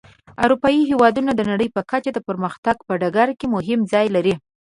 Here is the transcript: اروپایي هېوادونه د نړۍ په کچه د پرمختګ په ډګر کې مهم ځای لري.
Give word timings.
اروپایي 0.45 0.81
هېوادونه 0.91 1.31
د 1.35 1.41
نړۍ 1.51 1.67
په 1.75 1.81
کچه 1.91 2.11
د 2.13 2.19
پرمختګ 2.27 2.75
په 2.87 2.93
ډګر 3.01 3.29
کې 3.39 3.45
مهم 3.55 3.79
ځای 3.93 4.07
لري. 4.15 4.33